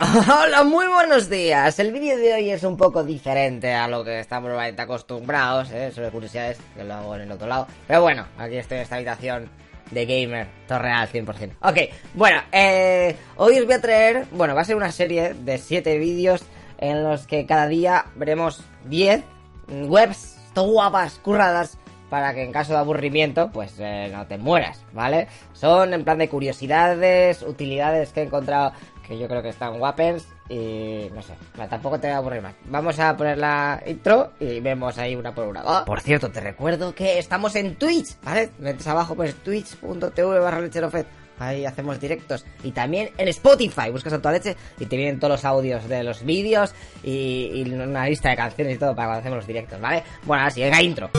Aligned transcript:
Hola, 0.00 0.64
muy 0.64 0.88
buenos 0.88 1.30
días. 1.30 1.78
El 1.78 1.92
vídeo 1.92 2.16
de 2.16 2.34
hoy 2.34 2.50
es 2.50 2.64
un 2.64 2.76
poco 2.76 3.04
diferente 3.04 3.72
a 3.74 3.86
lo 3.86 4.02
que 4.02 4.18
estamos 4.18 4.50
acostumbrados, 4.76 5.70
¿eh? 5.70 5.92
sobre 5.92 6.10
curiosidades, 6.10 6.58
que 6.74 6.82
lo 6.82 6.94
hago 6.94 7.14
en 7.14 7.20
el 7.20 7.30
otro 7.30 7.46
lado. 7.46 7.68
Pero 7.86 8.02
bueno, 8.02 8.26
aquí 8.36 8.56
estoy 8.56 8.78
en 8.78 8.82
esta 8.82 8.96
habitación 8.96 9.48
de 9.92 10.04
gamer, 10.04 10.48
todo 10.66 10.80
real, 10.80 11.08
100%. 11.08 11.52
Ok, 11.62 11.94
bueno, 12.12 12.42
eh, 12.50 13.14
hoy 13.36 13.60
os 13.60 13.66
voy 13.66 13.74
a 13.74 13.80
traer, 13.80 14.26
bueno, 14.32 14.56
va 14.56 14.62
a 14.62 14.64
ser 14.64 14.74
una 14.74 14.90
serie 14.90 15.32
de 15.32 15.58
7 15.58 15.96
vídeos 15.98 16.42
en 16.78 17.04
los 17.04 17.28
que 17.28 17.46
cada 17.46 17.68
día 17.68 18.06
veremos 18.16 18.64
10 18.86 19.22
webs, 19.68 20.36
guapas, 20.56 21.20
curradas, 21.20 21.78
para 22.10 22.34
que 22.34 22.42
en 22.42 22.52
caso 22.52 22.72
de 22.72 22.78
aburrimiento, 22.78 23.50
pues 23.52 23.74
eh, 23.78 24.08
no 24.12 24.26
te 24.26 24.38
mueras, 24.38 24.84
¿vale? 24.92 25.28
Son 25.52 25.94
en 25.94 26.04
plan 26.04 26.18
de 26.18 26.28
curiosidades, 26.28 27.42
utilidades 27.42 28.12
que 28.12 28.20
he 28.20 28.24
encontrado 28.24 28.72
que 29.06 29.18
yo 29.18 29.28
creo 29.28 29.42
que 29.42 29.50
están 29.50 29.78
guapens 29.78 30.26
y 30.48 31.08
no 31.14 31.22
sé, 31.22 31.34
tampoco 31.68 31.98
te 31.98 32.08
voy 32.08 32.14
a 32.14 32.18
aburrir 32.18 32.42
más. 32.42 32.54
Vamos 32.66 32.98
a 32.98 33.16
poner 33.16 33.38
la 33.38 33.82
intro 33.86 34.32
y 34.40 34.60
vemos 34.60 34.98
ahí 34.98 35.14
una 35.14 35.34
por 35.34 35.46
una. 35.46 35.84
Por 35.84 36.00
cierto, 36.00 36.30
te 36.30 36.40
recuerdo 36.40 36.94
que 36.94 37.18
estamos 37.18 37.54
en 37.56 37.76
Twitch, 37.76 38.16
¿vale? 38.22 38.50
Metes 38.58 38.86
abajo 38.86 39.14
pues 39.14 39.34
twitch.tv 39.36 40.38
barra 40.38 40.60
lecherofet. 40.60 41.06
Ahí 41.38 41.64
hacemos 41.66 42.00
directos. 42.00 42.44
Y 42.62 42.70
también 42.70 43.10
en 43.18 43.26
Spotify. 43.28 43.90
Buscas 43.90 44.12
a 44.12 44.22
tu 44.22 44.28
leche 44.28 44.56
y 44.78 44.86
te 44.86 44.96
vienen 44.96 45.18
todos 45.18 45.32
los 45.32 45.44
audios 45.44 45.88
de 45.88 46.04
los 46.04 46.24
vídeos 46.24 46.72
y, 47.02 47.50
y, 47.54 47.74
una 47.74 48.06
lista 48.06 48.30
de 48.30 48.36
canciones 48.36 48.76
y 48.76 48.78
todo 48.78 48.94
para 48.94 49.08
cuando 49.08 49.20
hacemos 49.20 49.36
los 49.38 49.46
directos, 49.46 49.80
¿vale? 49.80 50.04
Bueno, 50.24 50.42
ahora 50.42 50.54
sí, 50.54 50.62
venga, 50.62 50.80
intro. 50.80 51.10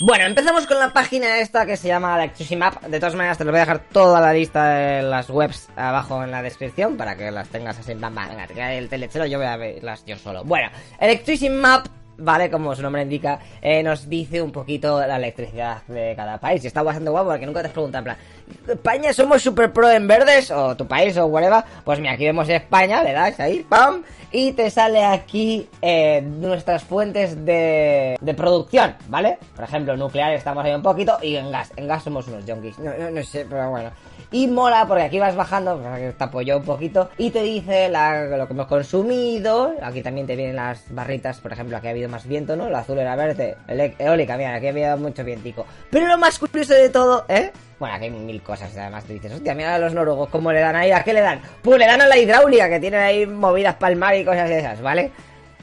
Bueno, 0.00 0.24
empezamos 0.24 0.66
con 0.66 0.80
la 0.80 0.92
página 0.92 1.38
esta 1.38 1.66
que 1.66 1.76
se 1.76 1.86
llama 1.86 2.16
Electricity 2.16 2.56
Map. 2.56 2.82
De 2.82 2.98
todas 2.98 3.14
maneras, 3.14 3.38
te 3.38 3.44
lo 3.44 3.52
voy 3.52 3.58
a 3.58 3.60
dejar 3.60 3.78
toda 3.90 4.20
la 4.20 4.32
lista 4.32 4.70
de 4.70 5.02
las 5.02 5.30
webs 5.30 5.68
abajo 5.76 6.24
en 6.24 6.32
la 6.32 6.42
descripción 6.42 6.96
para 6.96 7.16
que 7.16 7.30
las 7.30 7.48
tengas 7.48 7.78
así. 7.78 7.94
Bam, 7.94 8.12
bam, 8.12 8.28
venga, 8.48 8.74
el 8.74 8.88
telechero, 8.88 9.24
yo 9.26 9.38
voy 9.38 9.46
a 9.46 9.56
verlas 9.56 10.04
yo 10.04 10.16
solo. 10.16 10.42
Bueno, 10.42 10.68
Electricity 10.98 11.48
Map 11.48 11.86
¿vale? 12.18 12.50
Como 12.50 12.74
su 12.74 12.82
nombre 12.82 13.02
indica, 13.02 13.38
eh, 13.60 13.82
nos 13.82 14.08
dice 14.08 14.40
un 14.40 14.52
poquito 14.52 15.04
la 15.06 15.16
electricidad 15.16 15.82
de 15.86 16.14
cada 16.16 16.38
país. 16.38 16.62
Y 16.64 16.66
está 16.66 16.82
bastante 16.82 17.10
guapo 17.10 17.30
porque 17.30 17.46
nunca 17.46 17.60
te 17.60 17.68
has 17.68 17.72
preguntado, 17.72 18.00
en 18.00 18.04
plan, 18.04 18.16
¿España 18.68 19.12
somos 19.12 19.42
super 19.42 19.72
pro 19.72 19.90
en 19.90 20.06
verdes? 20.06 20.50
O 20.50 20.76
tu 20.76 20.86
país 20.86 21.16
o 21.16 21.26
whatever. 21.26 21.62
Pues 21.84 21.98
mira, 22.00 22.12
aquí 22.12 22.24
vemos 22.24 22.48
España, 22.48 23.02
le 23.02 23.12
das 23.12 23.38
ahí, 23.40 23.64
¡pam! 23.68 24.02
Y 24.32 24.52
te 24.52 24.68
sale 24.70 25.04
aquí 25.04 25.68
eh, 25.80 26.20
nuestras 26.22 26.82
fuentes 26.82 27.44
de, 27.44 28.16
de 28.20 28.34
producción, 28.34 28.96
¿vale? 29.08 29.38
Por 29.54 29.64
ejemplo, 29.64 29.96
nuclear 29.96 30.32
estamos 30.32 30.64
ahí 30.64 30.74
un 30.74 30.82
poquito 30.82 31.18
y 31.22 31.36
en 31.36 31.52
gas. 31.52 31.72
En 31.76 31.86
gas 31.86 32.02
somos 32.02 32.26
unos 32.26 32.44
junkies. 32.44 32.78
No, 32.78 32.92
no, 32.98 33.10
no 33.10 33.22
sé, 33.22 33.46
pero 33.48 33.70
bueno. 33.70 33.90
Y 34.34 34.48
mola 34.48 34.84
porque 34.88 35.04
aquí 35.04 35.20
vas 35.20 35.36
bajando, 35.36 35.80
te 36.18 36.24
apoyó 36.24 36.56
un 36.56 36.64
poquito 36.64 37.08
y 37.18 37.30
te 37.30 37.40
dice 37.44 37.88
lo 37.88 38.48
que 38.48 38.52
hemos 38.52 38.66
consumido. 38.66 39.76
Aquí 39.80 40.02
también 40.02 40.26
te 40.26 40.34
vienen 40.34 40.56
las 40.56 40.92
barritas, 40.92 41.38
por 41.38 41.52
ejemplo, 41.52 41.76
aquí 41.76 41.86
ha 41.86 41.90
habido 41.90 42.08
más 42.08 42.26
viento, 42.26 42.56
¿no? 42.56 42.66
El 42.66 42.74
azul 42.74 42.98
era 42.98 43.14
verde, 43.14 43.56
el 43.68 43.94
eólica, 43.96 44.36
mira, 44.36 44.56
aquí 44.56 44.66
ha 44.66 44.70
habido 44.70 44.96
mucho 44.96 45.22
vientico. 45.22 45.64
Pero 45.88 46.08
lo 46.08 46.18
más 46.18 46.36
curioso 46.40 46.74
de 46.74 46.88
todo, 46.88 47.24
¿eh? 47.28 47.52
Bueno, 47.78 47.94
aquí 47.94 48.06
hay 48.06 48.10
mil 48.10 48.42
cosas, 48.42 48.76
además 48.76 49.04
te 49.04 49.12
dices, 49.12 49.34
hostia, 49.34 49.54
mira 49.54 49.76
a 49.76 49.78
los 49.78 49.94
noruegos, 49.94 50.28
¿cómo 50.30 50.50
le 50.50 50.58
dan 50.58 50.74
ahí? 50.74 50.90
¿A 50.90 51.04
qué 51.04 51.12
le 51.12 51.20
dan? 51.20 51.40
Pues 51.62 51.78
le 51.78 51.86
dan 51.86 52.02
a 52.02 52.08
la 52.08 52.18
hidráulica, 52.18 52.68
que 52.68 52.80
tienen 52.80 53.02
ahí 53.02 53.26
movidas 53.26 53.76
palmar 53.76 54.16
y 54.16 54.24
cosas 54.24 54.48
de 54.48 54.58
esas, 54.58 54.82
¿vale? 54.82 55.12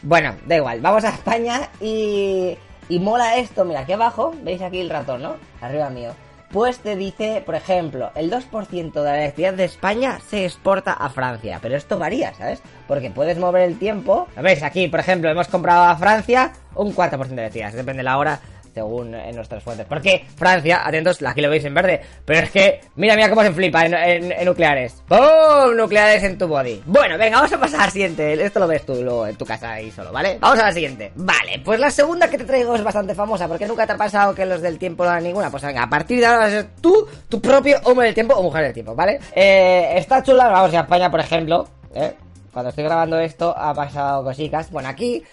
Bueno, 0.02 0.34
da 0.46 0.56
igual, 0.56 0.80
vamos 0.80 1.04
a 1.04 1.10
España 1.10 1.68
y... 1.82 2.58
Y 2.88 3.00
mola 3.00 3.36
esto, 3.36 3.66
mira, 3.66 3.82
aquí 3.82 3.92
abajo, 3.92 4.34
veis 4.44 4.62
aquí 4.62 4.80
el 4.80 4.90
ratón, 4.90 5.22
¿no? 5.24 5.36
Arriba 5.62 5.90
mío 5.90 6.14
pues 6.52 6.80
te 6.80 6.96
dice, 6.96 7.42
por 7.46 7.56
ejemplo, 7.56 8.12
el 8.16 8.32
2% 8.32 8.92
de 8.92 9.04
la 9.04 9.18
electricidad 9.18 9.54
de 9.54 9.66
España 9.66 10.20
se 10.30 10.46
exporta 10.46 10.94
a 10.94 11.10
Francia. 11.10 11.60
Pero 11.62 11.76
esto 11.76 11.98
varía, 11.98 12.34
¿sabes? 12.34 12.62
Porque 12.88 13.10
puedes 13.10 13.38
mover 13.38 13.64
el 13.64 13.80
tiempo. 13.80 14.28
¿Ves? 14.42 14.64
Aquí, 14.64 14.88
por 14.88 15.00
ejemplo, 15.00 15.30
hemos 15.30 15.48
comprado 15.48 15.84
a 15.84 15.96
Francia 15.96 16.54
un 16.76 16.94
4% 16.94 17.18
de 17.18 17.34
electricidad. 17.34 17.74
Depende 17.74 18.00
de 18.00 18.04
la 18.04 18.18
hora 18.18 18.40
según 18.74 19.14
en 19.14 19.36
nuestras 19.36 19.64
fuentes. 19.64 19.86
Porque 19.88 20.26
Francia, 20.36 20.82
atentos, 20.86 21.22
aquí 21.24 21.42
lo 21.42 21.50
veis 21.50 21.66
en 21.66 21.74
verde, 21.74 22.02
pero 22.26 22.40
es 22.40 22.52
que, 22.52 22.82
mira, 22.96 23.16
mira 23.16 23.30
cómo 23.30 23.44
se 23.44 23.52
flipa 23.52 23.86
en, 23.86 24.46
nucleares. 24.46 25.04
¡Pum! 25.08 25.76
Nucleares 25.76 26.24
en 26.24 26.38
tu 26.38 26.48
body. 26.48 26.82
Bueno, 26.86 27.18
venga, 27.18 27.38
vamos 27.38 27.54
a 27.54 27.60
pasar 27.60 27.82
a 27.82 27.86
la 27.86 27.92
siguiente. 27.92 28.34
Esto 28.44 28.60
lo 28.60 28.68
ves 28.68 28.86
tú 28.86 28.96
luego 28.96 29.28
en 29.28 29.36
tu 29.36 29.46
casa 29.46 29.74
ahí 29.74 29.92
solo, 29.92 30.12
¿vale? 30.12 30.38
Vamos 30.40 30.60
a 30.60 30.68
la 30.68 30.74
siguiente. 30.74 31.12
Vale, 31.16 31.62
pues 31.64 31.80
la 31.80 31.92
segunda 31.92 32.30
que 32.30 32.38
te 32.38 32.46
traigo 32.46 32.76
es 32.76 32.84
bastante 32.84 33.16
famosa, 33.16 33.48
porque 33.48 33.68
nunca 33.68 33.86
te 33.86 33.94
ha 33.94 33.98
pasado 33.98 34.34
que 34.34 34.46
los 34.46 34.62
del 34.62 34.78
tiempo 34.78 35.06
no 35.06 35.20
ninguna. 35.20 35.50
Pues 35.50 35.64
venga, 35.64 35.84
a 35.84 35.90
partir 35.90 36.20
de 36.20 36.26
ahora 36.26 36.40
vas 36.40 36.48
a 36.48 36.52
ser 36.52 36.70
tú, 36.82 37.08
tu 37.30 37.42
propio 37.42 37.80
hombre 37.84 38.06
del 38.06 38.16
tiempo 38.16 38.36
o 38.36 38.44
mujer 38.44 38.64
del 38.64 38.74
tiempo, 38.74 38.96
¿vale? 38.96 39.20
Eh, 39.36 39.94
está 39.96 40.24
chula, 40.24 40.48
vamos 40.48 40.74
a 40.74 40.82
España, 40.82 41.10
por 41.10 41.20
ejemplo, 41.20 41.68
¿eh? 41.94 42.14
cuando 42.52 42.70
estoy 42.70 42.84
grabando 42.84 43.20
esto 43.20 43.54
ha 43.58 43.74
pasado 43.74 44.24
cositas. 44.24 44.70
Bueno, 44.72 44.90
aquí 44.90 45.24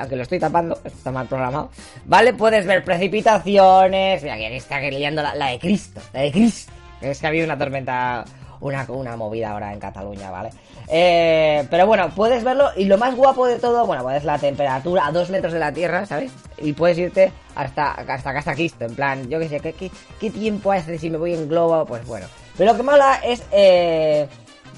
aunque 0.00 0.16
lo 0.16 0.22
estoy 0.22 0.38
tapando, 0.38 0.78
está 0.84 1.10
mal 1.10 1.26
programado, 1.26 1.70
¿vale? 2.04 2.34
Puedes 2.34 2.66
ver 2.66 2.84
precipitaciones, 2.84 4.22
mira, 4.22 4.34
aquí 4.34 4.44
está 4.44 4.80
liando 4.80 5.22
la, 5.22 5.46
de 5.46 5.58
Cristo, 5.58 6.00
la 6.12 6.20
de 6.20 6.32
Cristo. 6.32 6.72
Es 7.00 7.20
que 7.20 7.26
ha 7.26 7.30
habido 7.30 7.44
una 7.46 7.58
tormenta, 7.58 8.24
una, 8.60 8.84
una 8.88 9.16
movida 9.16 9.50
ahora 9.50 9.72
en 9.72 9.80
Cataluña, 9.80 10.30
¿vale? 10.30 10.50
Eh, 10.88 11.66
pero 11.70 11.86
bueno, 11.86 12.10
puedes 12.14 12.44
verlo 12.44 12.70
y 12.76 12.84
lo 12.84 12.98
más 12.98 13.14
guapo 13.14 13.46
de 13.46 13.58
todo, 13.58 13.86
bueno, 13.86 14.02
pues 14.02 14.24
la 14.24 14.38
temperatura 14.38 15.06
a 15.06 15.12
dos 15.12 15.30
metros 15.30 15.52
de 15.52 15.58
la 15.58 15.72
Tierra, 15.72 16.06
¿sabes? 16.06 16.32
Y 16.58 16.72
puedes 16.72 16.98
irte 16.98 17.32
hasta, 17.54 17.92
hasta 17.92 18.32
Casa 18.32 18.54
Cristo, 18.54 18.84
en 18.84 18.94
plan, 18.94 19.28
yo 19.28 19.38
qué 19.38 19.48
sé, 19.48 19.60
¿qué, 19.60 19.90
qué, 20.20 20.30
tiempo 20.30 20.72
hace 20.72 20.98
si 20.98 21.10
me 21.10 21.18
voy 21.18 21.34
en 21.34 21.48
globo? 21.48 21.84
Pues 21.86 22.06
bueno. 22.06 22.26
Pero 22.56 22.72
lo 22.72 22.76
que 22.76 22.82
mola 22.82 23.20
es, 23.24 23.42
eh, 23.52 24.28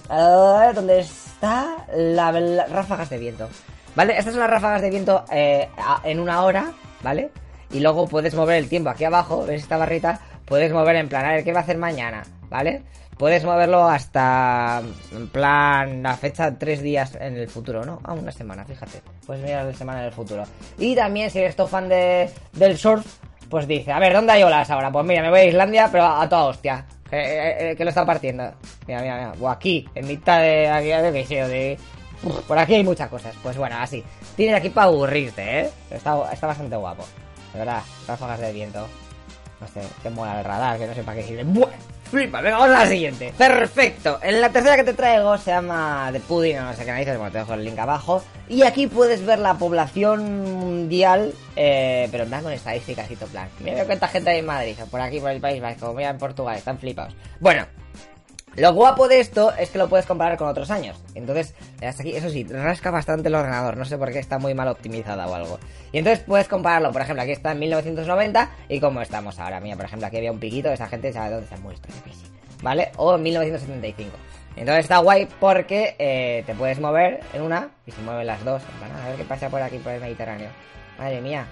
¿dónde 0.08 1.00
está 1.00 1.86
la, 1.94 2.32
las 2.32 2.70
ráfagas 2.70 3.10
de 3.10 3.18
viento? 3.18 3.48
¿Vale? 3.94 4.18
Estas 4.18 4.34
son 4.34 4.40
las 4.40 4.50
ráfagas 4.50 4.82
de 4.82 4.90
viento 4.90 5.24
eh, 5.32 5.68
en 6.02 6.20
una 6.20 6.42
hora, 6.42 6.72
¿vale? 7.02 7.30
Y 7.70 7.80
luego 7.80 8.06
puedes 8.08 8.34
mover 8.34 8.56
el 8.56 8.68
tiempo. 8.68 8.90
Aquí 8.90 9.04
abajo, 9.04 9.44
¿ves 9.46 9.62
esta 9.62 9.76
barrita? 9.76 10.20
Puedes 10.44 10.72
mover 10.72 10.96
en 10.96 11.08
plan, 11.08 11.24
a 11.24 11.32
ver, 11.32 11.44
¿qué 11.44 11.52
va 11.52 11.60
a 11.60 11.62
hacer 11.62 11.78
mañana? 11.78 12.22
¿Vale? 12.48 12.82
Puedes 13.16 13.44
moverlo 13.44 13.86
hasta, 13.86 14.82
en 15.12 15.28
plan, 15.28 16.02
la 16.02 16.16
fecha 16.16 16.58
tres 16.58 16.82
días 16.82 17.14
en 17.20 17.36
el 17.36 17.48
futuro, 17.48 17.84
¿no? 17.84 18.00
Ah, 18.02 18.12
una 18.12 18.32
semana, 18.32 18.64
fíjate. 18.64 19.02
Puedes 19.24 19.42
mirar 19.44 19.64
la 19.64 19.72
semana 19.72 20.00
en 20.00 20.06
el 20.06 20.12
futuro. 20.12 20.42
Y 20.78 20.96
también, 20.96 21.30
si 21.30 21.38
eres 21.38 21.54
fan 21.54 21.88
de, 21.88 22.28
del 22.52 22.76
surf, 22.76 23.06
pues 23.48 23.68
dice, 23.68 23.92
a 23.92 24.00
ver, 24.00 24.12
¿dónde 24.12 24.32
hay 24.32 24.42
olas 24.42 24.68
ahora? 24.70 24.90
Pues 24.90 25.06
mira, 25.06 25.22
me 25.22 25.30
voy 25.30 25.40
a 25.40 25.44
Islandia, 25.44 25.88
pero 25.92 26.04
a, 26.04 26.28
toda 26.28 26.44
hostia. 26.46 26.86
Que, 27.08 27.76
lo 27.78 27.88
está 27.88 28.04
partiendo. 28.04 28.52
Mira, 28.88 29.00
mira, 29.00 29.16
mira. 29.16 29.32
O 29.40 29.48
aquí, 29.48 29.88
en 29.94 30.08
mitad 30.08 30.40
de, 30.40 30.68
aquí, 30.68 30.88
de, 30.88 31.12
de 31.12 31.78
por 32.46 32.58
aquí 32.58 32.74
hay 32.74 32.84
muchas 32.84 33.08
cosas. 33.08 33.34
Pues 33.42 33.56
bueno, 33.56 33.76
así. 33.78 34.04
Tienes 34.36 34.56
aquí 34.56 34.70
para 34.70 34.88
aburrirte, 34.88 35.60
¿eh? 35.60 35.70
Está, 35.90 36.32
está 36.32 36.46
bastante 36.46 36.76
guapo. 36.76 37.04
De 37.52 37.58
verdad, 37.60 37.82
ráfagas 38.06 38.40
de 38.40 38.52
viento. 38.52 38.86
No 39.60 39.68
sé, 39.68 39.80
te 40.02 40.10
mola 40.10 40.38
el 40.38 40.44
radar, 40.44 40.78
que 40.78 40.86
no 40.86 40.94
sé 40.94 41.02
para 41.02 41.18
qué 41.18 41.26
sirve. 41.26 41.44
¡Buah! 41.44 41.70
Flipa, 42.10 42.40
venga, 42.42 42.58
vamos 42.58 42.76
a 42.76 42.84
la 42.84 42.86
siguiente. 42.86 43.32
Perfecto. 43.36 44.20
En 44.22 44.40
la 44.40 44.50
tercera 44.50 44.76
que 44.76 44.84
te 44.84 44.94
traigo 44.94 45.36
se 45.38 45.50
llama 45.50 46.10
The 46.12 46.20
Pudding, 46.20 46.58
no 46.58 46.72
sé 46.74 46.84
qué 46.84 46.92
dices, 46.92 47.16
bueno, 47.16 47.32
te 47.32 47.38
dejo 47.38 47.54
el 47.54 47.64
link 47.64 47.78
abajo. 47.78 48.22
Y 48.48 48.62
aquí 48.62 48.86
puedes 48.86 49.24
ver 49.24 49.38
la 49.38 49.54
población 49.54 50.44
mundial, 50.58 51.32
eh, 51.56 52.08
pero 52.12 52.24
en 52.24 52.28
plan 52.28 52.42
con 52.42 52.52
estadísticas 52.52 53.10
y 53.10 53.16
todo 53.16 53.30
plan. 53.30 53.48
Mira 53.60 53.84
cuánta 53.84 54.06
gente 54.08 54.30
hay 54.30 54.40
en 54.40 54.46
Madrid, 54.46 54.76
o 54.82 54.86
por 54.86 55.00
aquí, 55.00 55.18
por 55.18 55.30
el 55.30 55.40
País 55.40 55.60
Vasco, 55.60 55.92
mira 55.94 56.10
en 56.10 56.18
Portugal, 56.18 56.56
están 56.56 56.78
flipados. 56.78 57.16
Bueno, 57.40 57.66
lo 58.56 58.72
guapo 58.72 59.08
de 59.08 59.18
esto 59.20 59.52
es 59.52 59.70
que 59.70 59.78
lo 59.78 59.88
puedes 59.88 60.06
comparar 60.06 60.38
con 60.38 60.48
otros 60.48 60.70
años. 60.70 60.96
Entonces, 61.14 61.54
hasta 61.82 62.02
aquí, 62.02 62.14
eso 62.14 62.30
sí, 62.30 62.44
rasca 62.44 62.90
bastante 62.90 63.28
el 63.28 63.34
ordenador. 63.34 63.76
No 63.76 63.84
sé 63.84 63.98
por 63.98 64.12
qué 64.12 64.20
está 64.20 64.38
muy 64.38 64.54
mal 64.54 64.68
optimizada 64.68 65.26
o 65.26 65.34
algo. 65.34 65.58
Y 65.92 65.98
entonces 65.98 66.24
puedes 66.24 66.46
compararlo. 66.46 66.92
Por 66.92 67.02
ejemplo, 67.02 67.22
aquí 67.22 67.32
está 67.32 67.52
en 67.52 67.58
1990 67.58 68.50
y 68.68 68.78
cómo 68.78 69.00
estamos 69.00 69.38
ahora. 69.40 69.58
Mira, 69.60 69.76
por 69.76 69.86
ejemplo, 69.86 70.06
aquí 70.06 70.18
había 70.18 70.30
un 70.30 70.38
piquito. 70.38 70.70
Esa 70.70 70.86
gente 70.86 71.12
sabe 71.12 71.34
dónde 71.34 71.48
se 71.48 71.54
ha 71.54 71.58
muerto. 71.58 71.88
¿Vale? 72.62 72.92
O 72.96 73.16
en 73.16 73.22
1975. 73.22 74.16
Entonces 74.56 74.84
está 74.84 74.98
guay 74.98 75.26
porque 75.40 75.96
eh, 75.98 76.44
te 76.46 76.54
puedes 76.54 76.78
mover 76.78 77.20
en 77.32 77.42
una 77.42 77.70
y 77.86 77.90
se 77.90 78.00
mueven 78.02 78.26
las 78.26 78.44
dos. 78.44 78.62
a 78.62 79.08
ver 79.08 79.16
qué 79.16 79.24
pasa 79.24 79.48
por 79.48 79.60
aquí, 79.60 79.78
por 79.78 79.92
el 79.92 80.00
Mediterráneo. 80.00 80.48
Madre 80.96 81.20
mía, 81.20 81.44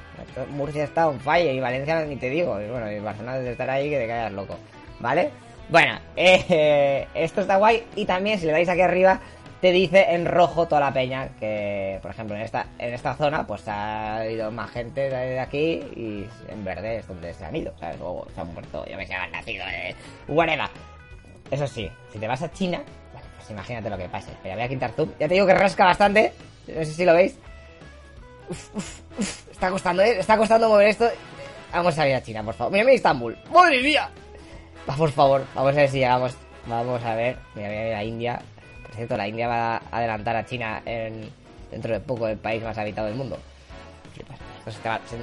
Murcia 0.51 0.85
está 0.85 1.09
on 1.09 1.19
fire 1.19 1.53
y 1.53 1.59
Valencia 1.59 2.05
ni 2.05 2.15
te 2.15 2.31
digo. 2.31 2.61
Y 2.61 2.69
bueno, 2.69 2.91
y 2.93 3.01
Barcelona 3.01 3.39
debe 3.39 3.51
estar 3.51 3.69
ahí 3.69 3.91
que 3.91 3.99
te 3.99 4.07
caigas 4.07 4.33
loco. 4.33 4.57
¿Vale? 5.01 5.31
Bueno, 5.73 5.99
eh, 6.17 7.09
esto 7.15 7.41
está 7.41 7.57
guay. 7.57 7.83
Y 7.97 8.05
también, 8.05 8.39
si 8.39 8.45
le 8.45 8.53
dais 8.53 8.69
aquí 8.69 8.83
arriba, 8.83 9.21
te 9.63 9.73
dice 9.73 10.05
en 10.11 10.27
rojo 10.27 10.69
toda 10.69 10.83
la 10.83 10.93
peña. 10.93 11.31
Que, 11.41 11.99
por 12.03 12.11
ejemplo, 12.11 12.37
en 12.37 12.43
esta, 12.43 12.67
en 12.79 12.93
esta 12.93 13.15
zona, 13.15 13.47
pues 13.47 13.63
ha 13.69 14.27
ido 14.27 14.51
más 14.51 14.71
gente 14.71 15.09
de 15.09 15.41
aquí. 15.41 15.83
Y 15.97 16.27
en 16.51 16.63
verde 16.63 16.99
es 16.99 17.09
donde 17.09 17.33
se 17.33 17.47
han 17.47 17.57
ido. 17.57 17.73
¿Sabes? 17.81 17.99
Luego 17.99 18.27
se 18.35 18.41
han 18.43 18.53
muerto, 18.53 18.85
yo 18.85 18.99
me 18.99 19.07
sé, 19.07 19.15
han 19.15 19.33
nacido, 19.33 19.65
eh, 19.67 19.97
whatever. 20.29 20.69
Eso 21.51 21.67
sí, 21.67 21.91
si 22.13 22.19
te 22.19 22.29
vas 22.29 22.43
a 22.43 22.53
China, 22.53 22.83
bueno, 23.11 23.27
pues 23.39 23.51
imagínate 23.51 23.89
lo 23.89 23.97
que 23.97 24.11
pase. 24.11 24.33
Pero 24.43 24.57
voy 24.57 24.65
a 24.65 24.69
quitar 24.69 24.91
zoom. 24.93 25.09
Ya 25.19 25.27
te 25.27 25.35
digo 25.35 25.47
que 25.47 25.55
rasca 25.55 25.87
bastante. 25.87 26.35
No 26.69 26.85
sé 26.85 26.93
si 26.93 27.05
lo 27.07 27.15
veis. 27.15 27.39
Uf, 28.51 28.75
uf, 28.75 29.01
uf. 29.19 29.51
Está 29.53 29.71
costando, 29.71 30.03
¿eh? 30.03 30.19
Está 30.19 30.37
costando 30.37 30.69
mover 30.69 30.89
esto. 30.89 31.09
Vamos 31.73 31.99
a 31.99 32.07
ir 32.07 32.15
a 32.15 32.23
China, 32.23 32.43
por 32.43 32.53
favor. 32.53 32.71
Mira, 32.75 32.85
mira 32.85 32.97
Estambul. 32.97 33.39
¡Madre 33.51 33.83
mía! 33.83 34.11
Por 34.97 35.11
favor, 35.13 35.45
vamos 35.55 35.73
a 35.73 35.77
ver 35.77 35.89
si 35.89 35.99
llegamos. 35.99 36.35
Vamos 36.67 37.03
a 37.05 37.15
ver. 37.15 37.37
Mira, 37.55 37.69
mira, 37.69 37.83
mira, 37.85 38.05
India. 38.05 38.43
Por 38.87 38.95
cierto, 38.95 39.17
la 39.17 39.29
India 39.29 39.49
va 39.49 39.77
a 39.77 39.83
adelantar 39.91 40.37
a 40.37 40.45
China 40.47 40.83
en, 40.85 41.29
dentro 41.71 41.93
de 41.93 42.01
poco 42.01 42.29
el 42.29 42.37
país 42.39 42.63
más 42.63 42.77
habitado 42.79 43.07
del 43.09 43.17
mundo. 43.17 43.39
Se, 44.65 44.71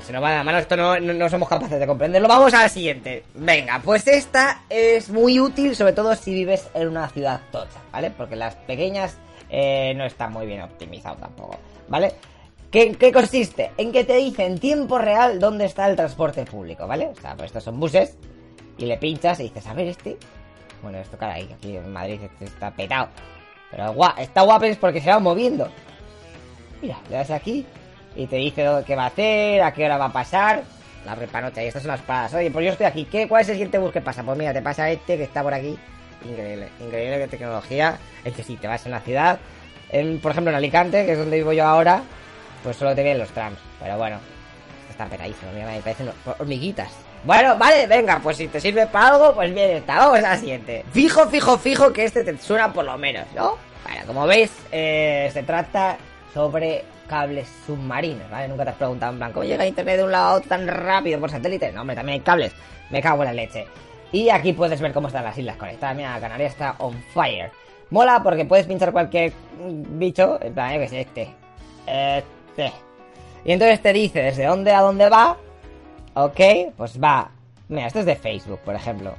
se- 0.06 0.12
nos 0.12 0.22
va 0.22 0.32
de 0.32 0.38
la 0.38 0.44
mano, 0.44 0.58
esto 0.58 0.76
no, 0.76 1.00
no, 1.00 1.30
somos 1.30 1.48
capaces 1.48 1.80
de 1.80 1.88
comprenderlo. 1.88 2.28
Vamos 2.28 2.54
a 2.54 2.64
la 2.64 2.70
siguiente. 2.70 3.24
Venga, 3.36 3.80
pues 3.84 4.06
esta 4.08 4.64
es 4.70 5.10
muy 5.10 5.40
útil, 5.40 5.76
sobre 5.78 5.94
todo 5.94 6.14
si 6.16 6.34
vives 6.34 6.68
en 6.74 6.90
una 6.90 7.08
ciudad 7.08 7.40
tocha, 7.52 7.80
¿vale? 7.94 8.12
Porque 8.12 8.36
las 8.36 8.56
pequeñas 8.56 9.16
eh, 9.50 9.94
no 9.96 10.04
están 10.06 10.34
muy 10.34 10.46
bien 10.46 10.62
optimizado 10.62 11.16
tampoco, 11.18 11.58
¿vale? 11.88 12.12
¿Qué, 12.70 12.92
¿Qué 12.96 13.14
consiste? 13.14 13.72
En 13.78 13.94
que 13.94 14.04
te 14.04 14.16
dice 14.18 14.46
en 14.46 14.60
tiempo 14.60 14.98
real 14.98 15.40
dónde 15.40 15.66
está 15.66 15.88
el 15.88 15.96
transporte 15.96 16.44
público, 16.46 16.86
¿vale? 16.86 17.08
O 17.08 17.16
sea, 17.22 17.36
pues 17.36 17.46
estos 17.48 17.64
son 17.64 17.80
buses 17.80 18.18
y 18.80 18.86
le 18.86 18.98
pinchas 18.98 19.40
y 19.40 19.44
dices, 19.44 19.68
a 19.68 19.74
ver 19.74 19.88
este. 19.88 20.18
Bueno, 20.82 20.98
esto 20.98 21.18
caray, 21.18 21.50
aquí 21.52 21.76
en 21.76 21.92
Madrid 21.92 22.20
este 22.24 22.46
está 22.46 22.72
petado. 22.72 23.10
Pero 23.70 23.94
gua 23.94 24.16
está 24.18 24.42
guapo 24.42 24.66
es 24.66 24.78
porque 24.78 25.02
se 25.02 25.10
va 25.10 25.20
moviendo. 25.20 25.70
Mira, 26.82 26.98
le 27.10 27.18
das 27.18 27.30
aquí 27.30 27.66
y 28.16 28.26
te 28.28 28.38
dice 28.38 28.64
lo 28.64 28.84
que 28.84 28.96
va 28.96 29.04
a 29.04 29.08
hacer, 29.08 29.62
a 29.62 29.74
qué 29.74 29.86
hora 29.86 29.98
va 29.98 30.06
a 30.06 30.14
pasar. 30.14 30.64
La 31.06 31.16
repanocha 31.16 31.64
y 31.64 31.68
estas 31.68 31.84
son 31.84 31.92
las 31.92 32.02
paradas. 32.02 32.34
Oye, 32.34 32.52
pues 32.52 32.66
yo 32.66 32.72
estoy 32.72 32.88
aquí. 32.88 33.06
¿Qué, 33.06 33.28
¿Cuál 33.28 33.42
es 33.42 33.50
el 33.50 33.56
siguiente 33.56 33.78
bus 33.78 33.92
que 33.92 34.02
pasa? 34.02 34.24
Pues 34.24 34.38
mira, 34.38 34.54
te 34.54 34.62
pasa 34.62 34.90
este 34.90 35.18
que 35.18 35.24
está 35.24 35.44
por 35.44 35.54
aquí. 35.54 35.78
Increíble, 36.26 36.70
increíble 36.80 37.28
tecnología. 37.28 37.98
Es 38.24 38.34
que 38.34 38.44
si 38.44 38.58
te 38.58 38.68
vas 38.68 38.86
en 38.86 38.92
la 38.92 39.00
ciudad, 39.02 39.40
en, 39.90 40.20
por 40.20 40.32
ejemplo 40.32 40.52
en 40.52 40.58
Alicante, 40.58 41.06
que 41.06 41.14
es 41.14 41.18
donde 41.18 41.38
vivo 41.38 41.54
yo 41.54 41.66
ahora, 41.66 42.04
pues 42.64 42.76
solo 42.76 42.96
te 42.96 43.04
vienen 43.04 43.20
los 43.20 43.30
trams. 43.30 43.60
Pero 43.82 43.98
bueno, 43.98 44.20
está 44.90 45.06
petadísimo. 45.06 45.52
Mira, 45.54 45.68
me 45.68 45.80
parecen 45.80 46.10
hormiguitas. 46.38 46.92
Bueno, 47.24 47.58
vale, 47.58 47.86
venga, 47.86 48.20
pues 48.24 48.38
si 48.38 48.48
te 48.48 48.62
sirve 48.62 48.88
para 48.88 49.10
algo, 49.10 49.34
pues 49.34 49.54
bien 49.54 49.72
está. 49.72 49.98
Vamos 49.98 50.20
a 50.20 50.22
la 50.22 50.38
siguiente. 50.38 50.86
Fijo, 50.92 51.28
fijo, 51.28 51.58
fijo 51.58 51.92
que 51.92 52.06
este 52.06 52.24
te 52.24 52.38
suena 52.38 52.72
por 52.72 52.86
lo 52.86 52.98
menos, 52.98 53.26
¿no? 53.36 53.58
Bueno, 53.84 54.02
como 54.08 54.26
veis, 54.26 54.52
eh, 54.72 55.30
se 55.34 55.44
trata 55.44 55.98
sobre 56.34 56.86
cables 57.08 57.48
submarinos, 57.66 58.30
¿vale? 58.30 58.48
Nunca 58.48 58.64
te 58.64 58.70
has 58.70 58.76
preguntado 58.78 59.12
en 59.12 59.18
plan, 59.18 59.34
¿cómo 59.34 59.44
llega 59.44 59.66
internet 59.66 59.98
de 59.98 60.04
un 60.04 60.12
lado 60.12 60.40
tan 60.42 60.68
rápido 60.68 61.20
por 61.20 61.30
satélite? 61.30 61.72
No, 61.72 61.82
hombre, 61.82 61.96
también 61.96 62.20
hay 62.20 62.24
cables. 62.24 62.54
Me 62.90 63.02
cago 63.02 63.24
en 63.24 63.28
la 63.28 63.34
leche. 63.34 63.68
Y 64.12 64.30
aquí 64.30 64.54
puedes 64.54 64.80
ver 64.80 64.94
cómo 64.94 65.08
están 65.08 65.24
las 65.24 65.38
islas 65.38 65.58
conectadas. 65.58 65.96
Mira, 65.96 66.14
la 66.14 66.20
Canaria 66.22 66.48
está 66.48 66.76
on 66.80 67.04
fire. 67.14 67.52
Mola 67.90 68.22
porque 68.24 68.46
puedes 68.46 68.66
pinchar 68.66 68.92
cualquier 68.92 69.34
bicho, 69.60 70.40
en 70.42 70.54
plan, 70.54 70.74
yo 70.74 70.80
que 70.80 70.88
sé, 70.88 71.02
este. 71.02 71.36
Este. 71.86 72.72
Y 73.44 73.52
entonces 73.52 73.82
te 73.82 73.94
dice 73.94 74.22
desde 74.22 74.46
dónde 74.46 74.72
a 74.72 74.82
dónde 74.82 75.10
va. 75.10 75.38
Ok, 76.14 76.40
pues 76.76 77.02
va. 77.02 77.32
Mira, 77.68 77.88
esto 77.88 78.00
es 78.00 78.06
de 78.06 78.16
Facebook, 78.16 78.60
por 78.60 78.76
ejemplo. 78.76 79.14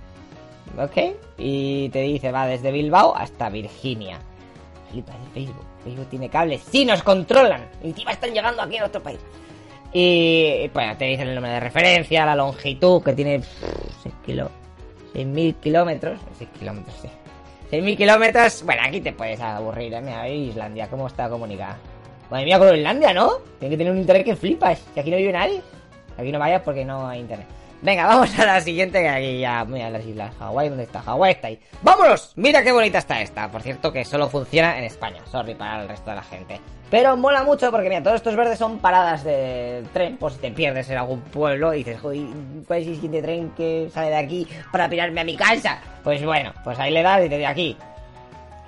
Ok, 0.79 0.97
y 1.39 1.89
te 1.89 2.01
dice 2.03 2.31
va 2.31 2.47
desde 2.47 2.71
Bilbao 2.71 3.15
hasta 3.17 3.49
Virginia. 3.49 4.19
Flipa 4.91 5.13
de 5.13 5.31
Facebook. 5.33 5.65
Facebook 5.85 6.07
tiene 6.09 6.29
cables. 6.29 6.63
¡Sí, 6.71 6.85
nos 6.85 7.03
controlan! 7.03 7.69
Encima 7.83 8.13
están 8.13 8.33
llegando 8.33 8.63
aquí 8.63 8.77
a 8.77 8.81
nuestro 8.81 9.03
país. 9.03 9.19
Y 9.93 10.69
bueno, 10.73 10.97
te 10.97 11.07
dicen 11.07 11.29
el 11.29 11.35
número 11.35 11.55
de 11.55 11.61
referencia, 11.61 12.25
la 12.25 12.37
longitud, 12.37 13.03
que 13.03 13.13
tiene 13.13 13.43
6 14.03 14.15
kilo, 14.25 14.51
6.000 15.15 15.55
kilómetros. 15.57 16.21
6 16.39 16.51
kilómetros, 16.59 16.97
sí. 17.03 17.09
6.000 17.73 17.97
kilómetros. 17.97 18.63
Bueno, 18.65 18.83
aquí 18.85 19.01
te 19.01 19.13
puedes 19.13 19.41
aburrir, 19.41 19.95
¿eh? 19.95 20.01
Mira, 20.01 20.29
Islandia, 20.29 20.89
¿cómo 20.89 21.07
está 21.07 21.29
comunicada? 21.29 21.79
Madre 22.31 22.45
mía, 22.45 22.59
Groenlandia, 22.59 23.13
¿no? 23.13 23.39
Tiene 23.59 23.75
que 23.75 23.79
tener 23.79 23.93
un 23.93 23.99
internet 23.99 24.25
que 24.25 24.37
flipas. 24.37 24.81
Si 24.95 25.01
aquí 25.01 25.11
no 25.11 25.17
vive 25.17 25.33
nadie. 25.33 25.61
Aquí 26.21 26.33
no 26.33 26.39
vayas 26.39 26.63
porque 26.63 26.85
no 26.85 27.09
hay 27.09 27.21
internet. 27.21 27.47
Venga, 27.83 28.07
vamos 28.09 28.39
a 28.39 28.45
la 28.45 28.61
siguiente 28.61 29.01
que 29.01 29.09
aquí 29.09 29.41
ya. 29.41 29.65
Mira 29.65 29.91
las 29.91 30.05
islas. 30.05 30.35
Hawái, 30.39 30.69
¿dónde 30.69 30.85
está? 30.85 31.01
Hawái 31.01 31.33
está 31.33 31.49
ahí. 31.49 31.59
¡Vámonos! 31.83 32.33
Mira 32.37 32.63
qué 32.63 32.73
bonita 32.73 32.99
está 32.99 33.21
esta. 33.23 33.51
Por 33.51 33.63
cierto, 33.63 33.93
que 33.93 34.05
solo 34.05 34.29
funciona 34.29 34.79
en 34.79 34.85
España. 34.85 35.23
Sorry 35.31 35.55
para 35.55 35.83
el 35.83 35.89
resto 35.89 36.11
de 36.11 36.17
la 36.17 36.23
gente. 36.23 36.61
Pero 36.91 37.17
mola 37.17 37.45
mucho 37.45 37.71
porque, 37.71 37.89
mira, 37.89 38.03
todos 38.03 38.17
estos 38.17 38.37
verdes 38.37 38.59
son 38.59 38.79
paradas 38.79 39.25
de 39.25 39.85
tren. 39.93 40.17
Por 40.17 40.33
si 40.33 40.39
te 40.41 40.51
pierdes 40.51 40.91
en 40.91 40.99
algún 40.99 41.21
pueblo 41.21 41.73
y 41.73 41.79
dices, 41.79 42.01
joder, 42.01 42.27
¿cuál 42.67 42.81
es 42.81 42.89
el 42.89 42.95
siguiente 42.97 43.23
tren 43.23 43.51
que 43.51 43.89
sale 43.95 44.09
de 44.09 44.17
aquí 44.17 44.47
para 44.73 44.89
pirarme 44.89 45.21
a 45.21 45.25
mi 45.25 45.37
casa? 45.37 45.81
Pues 46.03 46.25
bueno, 46.25 46.53
pues 46.65 46.79
ahí 46.79 46.91
le 46.91 47.03
das 47.03 47.25
y 47.25 47.29
te 47.29 47.37
dice 47.37 47.47
aquí. 47.47 47.77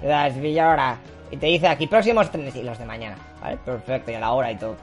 Le 0.00 0.08
das 0.08 0.40
Villa 0.40 0.70
ahora. 0.70 0.98
Y 1.30 1.36
te 1.36 1.46
dice 1.46 1.66
aquí, 1.66 1.86
próximos 1.86 2.30
trenes 2.30 2.54
y 2.54 2.62
los 2.62 2.78
de 2.78 2.84
mañana. 2.84 3.16
¿Vale? 3.40 3.56
Perfecto, 3.64 4.10
y 4.10 4.14
a 4.14 4.20
la 4.20 4.32
hora 4.32 4.52
y 4.52 4.56
todo. 4.56 4.76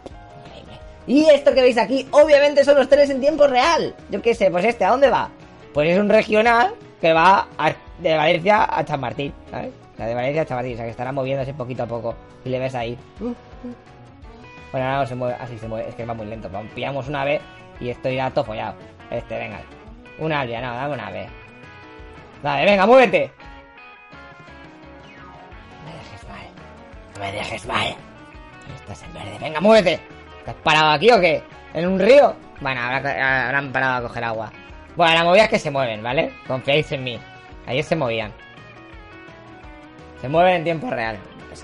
Y 1.09 1.25
esto 1.25 1.55
que 1.55 1.63
veis 1.63 1.77
aquí, 1.79 2.07
obviamente 2.11 2.63
son 2.63 2.75
los 2.77 2.87
trenes 2.87 3.09
en 3.09 3.19
tiempo 3.19 3.47
real. 3.47 3.95
Yo 4.11 4.21
qué 4.21 4.35
sé, 4.35 4.51
pues 4.51 4.63
este, 4.63 4.85
¿a 4.85 4.91
dónde 4.91 5.09
va? 5.09 5.31
Pues 5.73 5.89
es 5.89 5.99
un 5.99 6.07
regional 6.07 6.75
que 7.01 7.13
va 7.13 7.47
de 7.97 8.15
Valencia 8.15 8.67
a 8.69 8.85
Chamartín, 8.85 9.33
¿sabes? 9.49 9.71
La 9.97 10.05
de 10.05 10.13
Valencia 10.13 10.43
a 10.43 10.45
Chamartín, 10.45 10.73
o 10.73 10.75
sea 10.75 10.85
que 10.85 10.91
estará 10.91 11.11
moviéndose 11.11 11.51
poquito 11.55 11.81
a 11.81 11.87
poco. 11.87 12.15
Y 12.45 12.49
le 12.49 12.59
ves 12.59 12.75
ahí. 12.75 12.95
Bueno, 13.19 14.85
ahora 14.85 14.99
no 14.99 15.07
se 15.07 15.15
mueve, 15.15 15.35
así 15.39 15.57
se 15.57 15.67
mueve, 15.67 15.89
es 15.89 15.95
que 15.95 16.05
va 16.05 16.13
muy 16.13 16.27
lento. 16.27 16.47
Pillamos 16.75 17.07
una 17.07 17.25
vez 17.25 17.41
y 17.79 17.89
esto 17.89 18.07
irá 18.07 18.29
todo 18.29 18.45
follado. 18.45 18.75
Este, 19.09 19.35
venga. 19.35 19.61
Una 20.19 20.41
al 20.41 20.47
día, 20.47 20.61
no, 20.61 20.75
dame 20.75 20.93
una 20.93 21.09
vez. 21.09 21.27
Dale, 22.43 22.65
venga, 22.65 22.85
muévete. 22.85 23.31
No 25.79 25.91
me 25.91 25.97
dejes 25.97 26.29
mal. 26.29 26.45
No 27.15 27.19
me 27.19 27.31
dejes 27.31 27.65
mal. 27.65 27.95
Estás 28.79 29.01
en 29.01 29.13
verde. 29.15 29.37
Venga, 29.41 29.59
muévete. 29.59 30.18
¿Estás 30.39 30.55
parado 30.63 30.91
aquí 30.91 31.11
o 31.11 31.19
qué? 31.19 31.43
¿En 31.73 31.87
un 31.87 31.99
río? 31.99 32.35
Bueno, 32.61 32.81
habrá- 32.81 33.45
habrán 33.47 33.71
parado 33.71 33.97
a 33.97 34.07
coger 34.07 34.23
agua. 34.23 34.51
Bueno, 34.95 35.13
la 35.13 35.23
movida 35.23 35.43
es 35.43 35.49
que 35.49 35.59
se 35.59 35.71
mueven, 35.71 36.01
¿vale? 36.03 36.33
Confiáis 36.47 36.91
en 36.91 37.03
mí. 37.03 37.19
Ayer 37.67 37.83
se 37.83 37.95
movían. 37.95 38.33
Se 40.21 40.27
mueven 40.27 40.55
en 40.55 40.63
tiempo 40.63 40.89
real. 40.89 41.17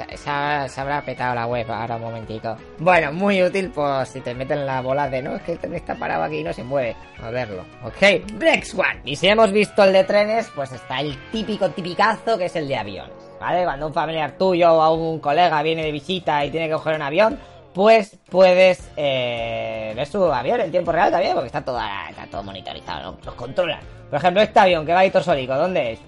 Esa- 0.09 0.67
se 0.67 0.81
habrá 0.81 1.01
petado 1.03 1.35
la 1.35 1.45
web 1.45 1.69
ahora 1.71 1.95
un 1.95 2.01
momentico. 2.01 2.57
Bueno, 2.79 3.13
muy 3.13 3.41
útil 3.41 3.71
pues 3.73 4.09
si 4.09 4.19
te 4.19 4.33
meten 4.33 4.65
la 4.65 4.81
bola 4.81 5.07
de 5.09 5.21
no, 5.21 5.35
es 5.35 5.41
que 5.43 5.53
el 5.53 5.59
tren 5.59 5.73
está 5.75 5.95
parado 5.95 6.23
aquí 6.23 6.39
y 6.39 6.43
no 6.43 6.51
se 6.53 6.63
mueve. 6.63 6.95
A 7.23 7.29
verlo. 7.29 7.63
Ok, 7.83 8.01
next 8.39 8.73
one. 8.77 8.99
Y 9.05 9.15
si 9.15 9.27
hemos 9.27 9.51
visto 9.51 9.83
el 9.83 9.93
de 9.93 10.03
trenes, 10.03 10.51
pues 10.55 10.71
está 10.71 10.99
el 11.01 11.15
típico 11.31 11.69
tipicazo 11.69 12.37
que 12.37 12.45
es 12.45 12.55
el 12.55 12.67
de 12.67 12.77
aviones. 12.77 13.13
¿Vale? 13.39 13.63
Cuando 13.63 13.87
un 13.87 13.93
familiar 13.93 14.31
tuyo 14.37 14.73
o 14.73 14.93
un 14.95 15.19
colega 15.19 15.61
viene 15.61 15.83
de 15.83 15.91
visita 15.91 16.43
y 16.43 16.51
tiene 16.51 16.67
que 16.67 16.73
coger 16.73 16.95
un 16.95 17.01
avión, 17.03 17.39
pues 17.75 18.17
puedes 18.29 18.89
eh, 18.95 19.91
ver 19.95 20.07
su 20.07 20.23
avión 20.23 20.61
en 20.61 20.71
tiempo 20.71 20.93
real 20.93 21.11
también, 21.11 21.33
porque 21.33 21.47
está 21.47 21.63
todo, 21.63 21.77
está 22.09 22.25
todo 22.31 22.41
monitorizado, 22.41 23.11
¿no? 23.11 23.17
los 23.23 23.35
controlan. 23.35 23.81
Por 24.09 24.17
ejemplo, 24.17 24.41
este 24.41 24.57
avión 24.59 24.85
que 24.85 24.93
va 24.93 24.99
a 24.99 25.05
Itosólico, 25.05 25.53
¿dónde 25.55 25.91
es? 25.91 25.99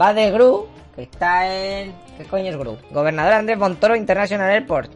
Va 0.00 0.14
de 0.14 0.30
Gru, 0.30 0.66
que 0.96 1.02
está 1.02 1.46
en... 1.54 1.94
¿Qué 2.16 2.24
coño 2.24 2.46
es 2.50 2.56
Gru? 2.56 2.78
Gobernador 2.90 3.34
Andrés 3.34 3.58
Montoro 3.58 3.94
International 3.94 4.50
Airport. 4.50 4.90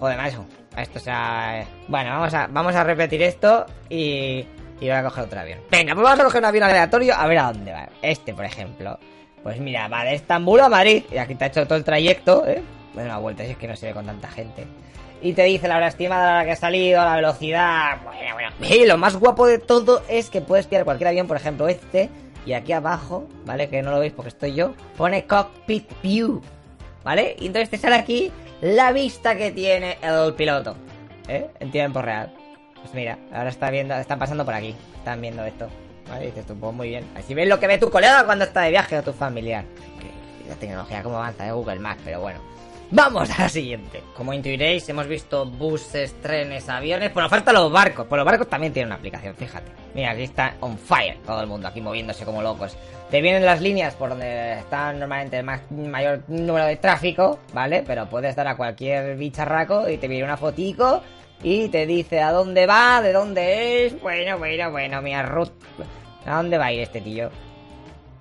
Joder, 0.00 0.16
macho. 0.16 0.46
Esto 0.78 0.98
o 0.98 1.02
sea... 1.02 1.60
eh, 1.60 1.66
Bueno, 1.88 2.10
vamos 2.10 2.32
a, 2.32 2.46
vamos 2.48 2.74
a 2.74 2.82
repetir 2.82 3.22
esto 3.22 3.66
y... 3.90 4.46
Y 4.78 4.88
voy 4.88 4.90
a 4.90 5.02
coger 5.04 5.24
otro 5.24 5.40
avión. 5.40 5.58
Venga, 5.70 5.94
pues 5.94 6.04
vamos 6.04 6.20
a 6.20 6.24
coger 6.24 6.40
un 6.40 6.44
avión 6.46 6.64
aleatorio 6.64 7.14
a 7.14 7.26
ver 7.26 7.38
a 7.38 7.52
dónde 7.52 7.72
va. 7.72 7.88
Este, 8.02 8.32
por 8.34 8.44
ejemplo. 8.44 8.98
Pues 9.42 9.58
mira, 9.60 9.88
va 9.88 10.04
de 10.04 10.14
Estambul 10.14 10.60
a 10.60 10.68
Madrid. 10.68 11.04
Y 11.10 11.16
aquí 11.18 11.34
te 11.34 11.44
ha 11.44 11.48
hecho 11.48 11.64
todo 11.66 11.76
el 11.78 11.84
trayecto, 11.84 12.46
¿eh? 12.46 12.62
Bueno, 12.92 13.08
una 13.10 13.18
vuelta, 13.18 13.44
si 13.44 13.50
es 13.52 13.56
que 13.56 13.68
no 13.68 13.76
se 13.76 13.86
ve 13.86 13.92
con 13.94 14.04
tanta 14.06 14.28
gente. 14.28 14.66
Y 15.22 15.32
te 15.32 15.44
dice 15.44 15.66
la 15.66 15.76
hora 15.76 15.88
estimada 15.88 16.38
la 16.38 16.44
que 16.44 16.52
ha 16.52 16.56
salido, 16.56 17.02
la 17.02 17.16
velocidad. 17.16 18.02
Bueno, 18.04 18.34
bueno. 18.34 18.50
Y 18.60 18.86
lo 18.86 18.98
más 18.98 19.16
guapo 19.16 19.46
de 19.46 19.58
todo 19.58 20.02
es 20.08 20.30
que 20.30 20.40
puedes 20.40 20.66
pillar 20.66 20.84
cualquier 20.84 21.08
avión, 21.08 21.26
por 21.26 21.36
ejemplo 21.36 21.68
este. 21.68 22.10
Y 22.44 22.52
aquí 22.52 22.72
abajo, 22.72 23.26
¿vale? 23.44 23.68
Que 23.68 23.82
no 23.82 23.90
lo 23.90 23.98
veis 23.98 24.12
porque 24.12 24.28
estoy 24.28 24.54
yo. 24.54 24.74
Pone 24.96 25.26
Cockpit 25.26 25.90
View. 26.02 26.40
¿Vale? 27.02 27.36
Y 27.38 27.46
entonces 27.46 27.70
te 27.70 27.78
sale 27.78 27.96
aquí 27.96 28.32
la 28.60 28.92
vista 28.92 29.36
que 29.36 29.50
tiene 29.50 29.98
el 30.02 30.34
piloto. 30.34 30.76
¿Eh? 31.28 31.50
En 31.60 31.70
tiempo 31.70 32.02
real. 32.02 32.32
Pues 32.80 32.94
mira, 32.94 33.18
ahora 33.32 33.48
está 33.48 33.70
viendo, 33.70 33.94
están 33.94 34.18
pasando 34.18 34.44
por 34.44 34.54
aquí. 34.54 34.76
Están 34.96 35.20
viendo 35.20 35.44
esto. 35.44 35.68
¿Vale? 36.08 36.26
Dices 36.26 36.46
tú, 36.46 36.54
pues 36.54 36.72
muy 36.72 36.88
bien. 36.88 37.04
Así 37.16 37.34
ves 37.34 37.48
lo 37.48 37.58
que 37.58 37.66
ve 37.66 37.78
tu 37.78 37.90
colega 37.90 38.24
cuando 38.24 38.44
está 38.44 38.60
de 38.62 38.70
viaje 38.70 38.98
o 38.98 39.02
tu 39.02 39.12
familiar. 39.12 39.64
La 40.48 40.54
tecnología 40.54 41.02
cómo 41.02 41.16
avanza, 41.16 41.44
de 41.44 41.50
Google 41.50 41.80
Maps, 41.80 42.00
pero 42.04 42.20
bueno. 42.20 42.38
Vamos 42.90 43.28
a 43.36 43.42
la 43.42 43.48
siguiente. 43.48 44.00
Como 44.16 44.32
intuiréis, 44.32 44.88
hemos 44.88 45.08
visto 45.08 45.44
buses, 45.44 46.14
trenes, 46.22 46.68
aviones. 46.68 47.12
Bueno, 47.12 47.28
falta 47.28 47.52
los 47.52 47.70
barcos. 47.70 48.06
Pues 48.06 48.16
los 48.16 48.24
barcos 48.24 48.48
también 48.48 48.72
tienen 48.72 48.88
una 48.88 48.96
aplicación, 48.96 49.34
fíjate. 49.34 49.72
Mira, 49.92 50.12
aquí 50.12 50.22
está 50.22 50.54
on 50.60 50.78
fire 50.78 51.18
todo 51.26 51.40
el 51.40 51.48
mundo 51.48 51.66
aquí 51.66 51.80
moviéndose 51.80 52.24
como 52.24 52.42
locos. 52.42 52.76
Te 53.10 53.20
vienen 53.20 53.44
las 53.44 53.60
líneas 53.60 53.94
por 53.96 54.10
donde 54.10 54.60
está 54.60 54.92
normalmente 54.92 55.38
el 55.38 55.44
mayor 55.90 56.22
número 56.28 56.66
de 56.66 56.76
tráfico, 56.76 57.40
¿vale? 57.52 57.82
Pero 57.84 58.08
puedes 58.08 58.36
dar 58.36 58.46
a 58.46 58.56
cualquier 58.56 59.16
bicharraco 59.16 59.88
y 59.88 59.98
te 59.98 60.06
viene 60.06 60.24
una 60.24 60.36
fotico 60.36 61.02
y 61.42 61.68
te 61.68 61.86
dice 61.86 62.20
a 62.20 62.30
dónde 62.30 62.66
va, 62.66 63.02
de 63.02 63.12
dónde 63.12 63.86
es. 63.86 64.00
Bueno, 64.00 64.38
bueno, 64.38 64.70
bueno, 64.70 65.02
mira, 65.02 65.24
Ruth. 65.24 65.50
¿A 66.24 66.36
dónde 66.36 66.56
va 66.56 66.66
a 66.66 66.72
ir 66.72 66.82
este 66.82 67.00
tío? 67.00 67.30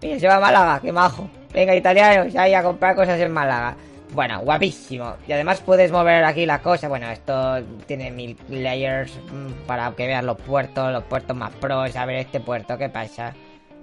Mira, 0.01 0.19
se 0.19 0.27
va 0.27 0.37
a 0.37 0.39
Málaga, 0.39 0.79
qué 0.81 0.91
majo. 0.91 1.29
Venga, 1.53 1.75
italiano, 1.75 2.25
ya 2.25 2.59
a 2.59 2.63
comprar 2.63 2.95
cosas 2.95 3.19
en 3.19 3.31
Málaga. 3.31 3.77
Bueno, 4.13 4.39
guapísimo. 4.41 5.15
Y 5.27 5.33
además 5.33 5.61
puedes 5.61 5.91
mover 5.91 6.23
aquí 6.23 6.45
la 6.45 6.61
cosa. 6.61 6.87
Bueno, 6.87 7.09
esto 7.09 7.61
tiene 7.85 8.11
mil 8.11 8.37
layers 8.49 9.13
mm, 9.31 9.65
para 9.67 9.91
que 9.91 10.07
veas 10.07 10.23
los 10.23 10.37
puertos, 10.37 10.91
los 10.91 11.03
puertos 11.03 11.35
más 11.35 11.51
pros. 11.55 11.95
A 11.95 12.05
ver 12.05 12.17
este 12.17 12.39
puerto, 12.39 12.77
¿qué 12.77 12.89
pasa? 12.89 13.33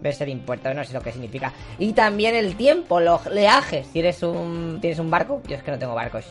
Ves 0.01 0.21
el 0.21 0.31
impuesto, 0.31 0.73
no 0.75 0.85
sé 0.85 0.95
lo 0.95 1.01
que 1.01 1.13
significa. 1.13 1.53
Y 1.79 1.93
también 1.93 2.35
el 2.35 2.57
tiempo, 2.57 2.99
los 3.01 3.27
leajes. 3.27 3.87
Si 3.93 4.01
un. 4.25 4.79
¿Tienes 4.81 4.99
un 4.99 5.11
barco? 5.11 5.43
Yo 5.47 5.57
es 5.57 5.63
que 5.63 5.71
no 5.71 5.79
tengo 5.79 5.95
barcos. 5.95 6.25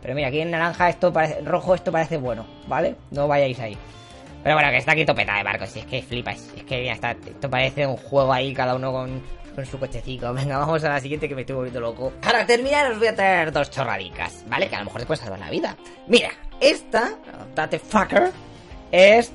Pero 0.00 0.14
mira, 0.14 0.28
aquí 0.28 0.40
en 0.40 0.50
naranja 0.50 0.88
esto 0.88 1.12
parece. 1.12 1.40
rojo 1.42 1.74
esto 1.74 1.90
parece 1.92 2.16
bueno, 2.16 2.46
¿vale? 2.66 2.96
No 3.10 3.28
vayáis 3.28 3.58
ahí. 3.60 3.76
Pero 4.42 4.54
bueno, 4.54 4.70
que 4.70 4.76
está 4.76 4.92
aquí 4.92 5.04
topeta 5.04 5.36
de 5.36 5.42
barcos. 5.42 5.68
Si 5.68 5.80
es 5.80 5.86
que 5.86 6.00
flipas. 6.00 6.52
Es 6.56 6.64
que 6.64 6.84
ya 6.84 6.92
está. 6.92 7.10
Esto 7.10 7.50
parece 7.50 7.86
un 7.86 7.96
juego 7.96 8.32
ahí, 8.32 8.54
cada 8.54 8.76
uno 8.76 8.92
con 8.92 9.20
con 9.58 9.66
su 9.66 9.76
cochecito. 9.76 10.32
Venga, 10.34 10.58
vamos 10.58 10.84
a 10.84 10.90
la 10.90 11.00
siguiente 11.00 11.28
que 11.28 11.34
me 11.34 11.40
estoy 11.40 11.56
volviendo 11.56 11.80
loco. 11.80 12.12
Para 12.22 12.46
terminar 12.46 12.92
os 12.92 12.98
voy 12.98 13.08
a 13.08 13.14
traer 13.16 13.50
dos 13.50 13.68
chorradicas, 13.70 14.44
¿vale? 14.48 14.68
Que 14.68 14.76
a 14.76 14.78
lo 14.78 14.84
mejor 14.84 15.00
te 15.00 15.06
puede 15.06 15.20
salvar 15.20 15.40
la 15.40 15.50
vida. 15.50 15.76
Mira, 16.06 16.30
esta, 16.60 17.14
Tate 17.54 17.80
Fucker, 17.80 18.30
es 18.92 19.32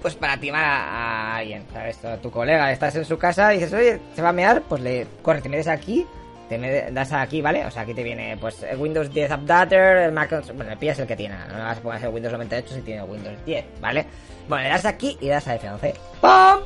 pues 0.00 0.14
para 0.14 0.38
timar 0.38 0.64
a, 0.64 1.36
alguien, 1.36 1.66
¿sabes? 1.74 2.02
A 2.06 2.16
tu 2.16 2.30
colega, 2.30 2.72
estás 2.72 2.96
en 2.96 3.04
su 3.04 3.18
casa 3.18 3.52
y 3.52 3.58
dices, 3.58 3.74
oye, 3.74 4.00
se 4.16 4.22
va 4.22 4.30
a 4.30 4.32
mear, 4.32 4.62
pues 4.62 4.80
le 4.80 5.06
corre, 5.20 5.42
te 5.42 5.50
metes 5.50 5.68
aquí, 5.68 6.06
te 6.48 6.90
das 6.90 7.12
aquí, 7.12 7.42
¿vale? 7.42 7.66
O 7.66 7.70
sea, 7.70 7.82
aquí 7.82 7.92
te 7.92 8.02
viene 8.02 8.38
pues 8.40 8.64
Windows 8.78 9.12
10 9.12 9.30
Updater, 9.30 9.98
el 9.98 10.12
Mac, 10.12 10.42
bueno, 10.54 10.72
el 10.72 10.78
pillas 10.78 10.98
el 11.00 11.06
que 11.06 11.16
tiene, 11.16 11.36
no 11.52 11.58
vas 11.58 11.76
a 11.76 11.82
poner 11.82 12.08
Windows 12.08 12.32
98 12.32 12.74
si 12.76 12.80
tiene 12.80 13.02
Windows 13.02 13.44
10, 13.44 13.64
¿vale? 13.78 14.06
Bueno, 14.48 14.64
le 14.64 14.70
das 14.70 14.86
aquí 14.86 15.18
y 15.20 15.28
das 15.28 15.46
a 15.46 15.60
F11. 15.60 15.92
¡Pum! 16.22 16.64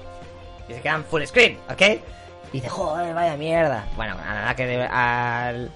Y 0.69 0.75
se 0.75 0.81
quedan 0.81 1.05
full 1.05 1.25
screen, 1.25 1.59
¿ok? 1.69 1.83
Y 2.53 2.59
dice, 2.59 2.69
joder, 2.69 3.15
vaya 3.15 3.37
mierda. 3.37 3.87
Bueno, 3.97 4.15
nada 4.17 4.55
que 4.55 4.83
al, 4.83 5.71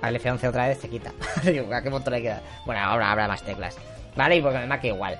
al 0.00 0.16
F11 0.20 0.48
otra 0.48 0.68
vez 0.68 0.78
se 0.78 0.88
quita. 0.88 1.12
¿a 1.74 1.82
qué 1.82 1.90
motor 1.90 2.12
le 2.12 2.22
queda? 2.22 2.42
Bueno, 2.66 2.80
ahora 2.82 3.10
habrá 3.10 3.28
más 3.28 3.42
teclas. 3.42 3.76
¿Vale? 4.14 4.36
Y 4.36 4.42
porque 4.42 4.58
me 4.58 4.66
Mac 4.66 4.84
igual. 4.84 5.18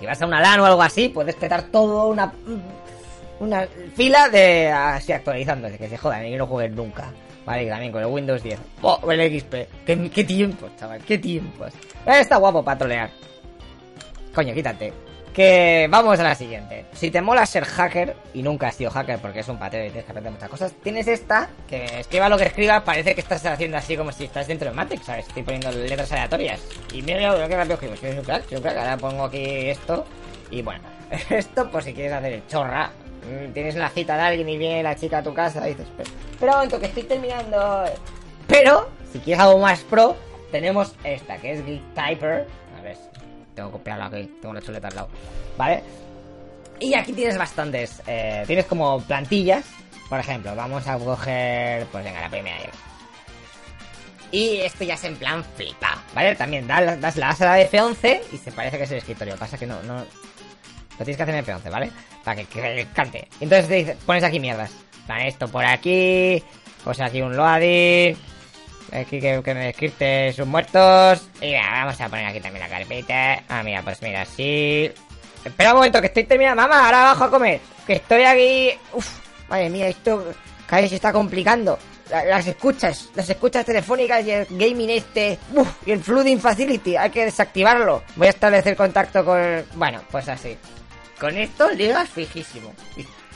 Si 0.00 0.06
vas 0.06 0.20
a 0.20 0.26
una 0.26 0.40
LAN 0.40 0.60
o 0.60 0.66
algo 0.66 0.82
así, 0.82 1.08
puedes 1.08 1.36
petar 1.36 1.62
todo 1.64 2.08
una 2.08 2.32
una 3.42 3.66
fila 3.94 4.28
de 4.28 4.70
así 4.70 5.12
actualizándose, 5.12 5.76
que 5.76 5.88
se 5.88 5.98
jodan 5.98 6.24
y 6.26 6.36
no 6.36 6.46
jueguen 6.46 6.76
nunca. 6.76 7.12
Vale, 7.44 7.68
también 7.68 7.90
con 7.90 8.00
el 8.00 8.06
Windows 8.06 8.42
10. 8.42 8.58
Oh, 8.82 9.10
el 9.10 9.40
XP. 9.40 9.54
¿Qué, 9.84 10.10
qué 10.10 10.24
tiempos, 10.24 10.70
chaval, 10.78 11.02
qué 11.02 11.18
tiempos. 11.18 11.72
Está 12.06 12.36
guapo 12.36 12.64
para 12.64 12.78
trolear. 12.78 13.10
Coño, 14.32 14.54
quítate. 14.54 14.92
Que 15.34 15.88
vamos 15.90 16.20
a 16.20 16.22
la 16.22 16.34
siguiente. 16.34 16.84
Si 16.92 17.10
te 17.10 17.22
mola 17.22 17.46
ser 17.46 17.64
hacker, 17.64 18.14
y 18.34 18.42
nunca 18.42 18.68
has 18.68 18.74
sido 18.74 18.90
hacker 18.90 19.18
porque 19.18 19.40
es 19.40 19.48
un 19.48 19.58
pateo 19.58 19.80
y 19.80 19.88
tienes 19.88 20.04
que 20.04 20.10
aprender 20.10 20.32
muchas 20.32 20.50
cosas, 20.50 20.74
tienes 20.82 21.08
esta, 21.08 21.48
que 21.66 22.00
escriba 22.00 22.28
lo 22.28 22.36
que 22.36 22.44
escriba, 22.44 22.84
parece 22.84 23.14
que 23.14 23.22
estás 23.22 23.44
haciendo 23.46 23.78
así 23.78 23.96
como 23.96 24.12
si 24.12 24.24
estás 24.24 24.46
dentro 24.46 24.68
de 24.68 24.76
Matrix, 24.76 25.06
¿sabes? 25.06 25.26
Estoy 25.26 25.42
poniendo 25.42 25.72
letras 25.72 26.12
aleatorias. 26.12 26.60
Y 26.92 27.00
mira 27.00 27.32
lo 27.32 27.48
que 27.48 27.56
rápido 27.56 27.74
escribo. 27.74 27.96
Soy 27.96 28.10
un 28.10 28.24
crack, 28.24 28.44
un 28.52 28.60
crack. 28.60 28.76
Ahora 28.76 28.96
pongo 28.98 29.24
aquí 29.24 29.70
esto. 29.70 30.04
Y 30.50 30.60
bueno, 30.60 30.82
esto 31.30 31.70
por 31.70 31.82
si 31.82 31.94
quieres 31.94 32.12
hacer 32.12 32.34
el 32.34 32.46
chorra. 32.46 32.90
Mm, 33.22 33.52
tienes 33.52 33.74
la 33.76 33.88
cita 33.88 34.16
de 34.16 34.22
alguien 34.22 34.48
y 34.50 34.58
viene 34.58 34.82
la 34.82 34.96
chica 34.96 35.18
a 35.18 35.22
tu 35.22 35.32
casa 35.32 35.66
y 35.66 35.70
dices, 35.70 35.86
pero, 36.38 36.52
momento 36.52 36.78
que 36.78 36.86
estoy 36.86 37.04
terminando. 37.04 37.84
Pero, 38.48 38.90
si 39.10 39.18
quieres 39.20 39.42
algo 39.42 39.60
más 39.60 39.80
pro, 39.80 40.14
tenemos 40.50 40.94
esta, 41.04 41.38
que 41.38 41.52
es 41.52 41.64
Geek 41.64 41.94
Typer 41.94 42.46
tengo 43.54 43.70
que 43.70 43.78
copiarla 43.78 44.06
aquí, 44.06 44.30
tengo 44.40 44.50
una 44.50 44.62
chuleta 44.62 44.88
al 44.88 44.94
lado. 44.94 45.08
¿Vale? 45.56 45.82
Y 46.80 46.94
aquí 46.94 47.12
tienes 47.12 47.38
bastantes. 47.38 48.02
Eh, 48.06 48.44
tienes 48.46 48.66
como 48.66 49.00
plantillas. 49.02 49.64
Por 50.08 50.18
ejemplo, 50.18 50.54
vamos 50.54 50.86
a 50.88 50.98
coger. 50.98 51.86
Pues 51.86 52.04
venga, 52.04 52.20
la 52.20 52.28
primera. 52.28 52.58
Y 54.32 54.56
esto 54.60 54.82
ya 54.82 54.94
es 54.94 55.04
en 55.04 55.16
plan 55.16 55.44
flipa, 55.44 56.02
¿vale? 56.14 56.34
También 56.34 56.66
das, 56.66 56.98
das 57.00 57.16
la 57.16 57.28
asa 57.30 57.52
de 57.52 57.70
F11 57.70 58.20
y 58.32 58.38
se 58.38 58.50
parece 58.50 58.78
que 58.78 58.84
es 58.84 58.90
el 58.90 58.98
escritorio. 58.98 59.36
Pasa 59.36 59.58
que 59.58 59.66
no, 59.66 59.82
no. 59.82 59.98
Lo 59.98 61.04
tienes 61.04 61.16
que 61.16 61.22
hacer 61.22 61.34
en 61.34 61.44
F11, 61.44 61.70
¿vale? 61.70 61.90
Para 62.24 62.42
que, 62.42 62.86
cante. 62.94 63.28
Entonces 63.40 63.68
te 63.68 63.74
dice, 63.74 63.96
pones 64.06 64.24
aquí 64.24 64.40
mierdas. 64.40 64.72
Vale, 65.06 65.28
esto 65.28 65.48
por 65.48 65.64
aquí. 65.64 66.42
Pues 66.82 67.00
aquí 67.00 67.20
un 67.20 67.36
loading. 67.36 68.16
Aquí 68.92 69.20
que, 69.20 69.40
me 69.54 69.70
escribes 69.70 70.36
sus 70.36 70.46
muertos. 70.46 71.22
Y 71.40 71.46
mira, 71.46 71.70
vamos 71.70 72.00
a 72.00 72.08
poner 72.08 72.26
aquí 72.26 72.40
también 72.40 72.68
la 72.68 72.76
carpeta. 72.76 73.42
Ah, 73.48 73.62
mira, 73.62 73.82
pues 73.82 74.02
mira, 74.02 74.24
sí. 74.24 74.90
Espera 75.44 75.70
un 75.70 75.76
momento, 75.76 76.00
que 76.00 76.08
estoy 76.08 76.24
terminando. 76.24 76.62
Mamá, 76.62 76.86
ahora 76.86 77.02
bajo 77.04 77.24
a 77.24 77.30
comer. 77.30 77.60
Que 77.86 77.94
estoy 77.94 78.22
aquí. 78.22 78.70
Uf, 78.92 79.08
madre 79.48 79.70
mía, 79.70 79.88
esto 79.88 80.34
cada 80.72 80.88
se 80.88 80.94
está 80.94 81.12
complicando. 81.12 81.78
Las 82.10 82.46
escuchas, 82.46 83.10
las 83.14 83.28
escuchas 83.28 83.64
telefónicas 83.64 84.24
y 84.26 84.30
el 84.30 84.46
gaming 84.50 84.90
este. 84.90 85.38
Uf, 85.54 85.68
y 85.86 85.92
el 85.92 86.02
flooding 86.02 86.38
facility, 86.38 86.96
hay 86.96 87.10
que 87.10 87.26
desactivarlo. 87.26 88.02
Voy 88.16 88.26
a 88.26 88.30
establecer 88.30 88.76
contacto 88.76 89.22
con. 89.24 89.66
Bueno, 89.74 90.02
pues 90.10 90.28
así. 90.28 90.56
Con 91.18 91.36
esto 91.36 91.70
ligas 91.72 92.08
fijísimo 92.08 92.74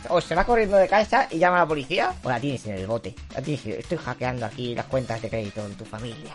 o 0.08 0.20
se 0.20 0.34
va 0.34 0.44
corriendo 0.44 0.76
de 0.76 0.88
casa 0.88 1.28
y 1.30 1.38
llama 1.38 1.58
a 1.58 1.60
la 1.60 1.68
policía, 1.68 2.14
o 2.22 2.28
la 2.28 2.40
tienes 2.40 2.66
en 2.66 2.74
el 2.74 2.86
bote. 2.86 3.14
La 3.34 3.42
tienes, 3.42 3.66
estoy 3.66 3.98
hackeando 3.98 4.46
aquí 4.46 4.74
las 4.74 4.86
cuentas 4.86 5.20
de 5.22 5.28
crédito 5.28 5.64
en 5.64 5.74
tu 5.74 5.84
familia. 5.84 6.34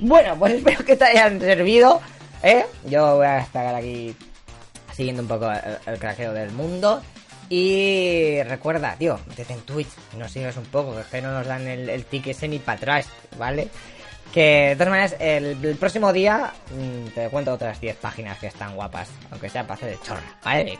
Bueno, 0.00 0.36
pues 0.38 0.54
espero 0.56 0.84
que 0.84 0.96
te 0.96 1.04
hayan 1.04 1.40
servido, 1.40 2.00
¿eh? 2.42 2.64
Yo 2.86 3.16
voy 3.16 3.26
a 3.26 3.40
estar 3.40 3.74
aquí 3.74 4.14
siguiendo 4.92 5.22
un 5.22 5.28
poco 5.28 5.50
el, 5.86 5.98
craqueo 5.98 6.32
del 6.32 6.50
mundo. 6.52 7.02
Y 7.48 8.40
recuerda, 8.44 8.94
tío, 8.96 9.18
métete 9.26 9.54
en 9.54 9.60
Twitch, 9.62 9.88
no 10.16 10.28
sigas 10.28 10.56
un 10.56 10.66
poco, 10.66 10.94
que 11.10 11.20
no 11.20 11.32
nos 11.32 11.46
dan 11.46 11.66
el, 11.66 11.88
el 11.88 12.04
ticket 12.04 12.40
ni 12.42 12.60
para 12.60 12.76
atrás, 12.78 13.06
¿vale? 13.36 13.68
Que 14.32 14.68
de 14.68 14.76
todas 14.76 14.90
maneras, 14.90 15.16
el, 15.18 15.76
próximo 15.76 16.12
día 16.12 16.52
mm, 16.70 17.08
te 17.14 17.28
cuento 17.28 17.52
otras 17.52 17.80
10 17.80 17.96
páginas 17.96 18.38
que 18.38 18.46
están 18.46 18.76
guapas, 18.76 19.08
aunque 19.32 19.48
sea 19.48 19.62
para 19.64 19.74
hacer 19.74 19.90
de 19.90 20.00
chorra, 20.04 20.38
¿vale? 20.44 20.78